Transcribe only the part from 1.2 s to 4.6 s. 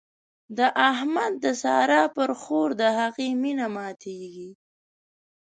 د سارا پر خور د هغې مينه ماتېږي.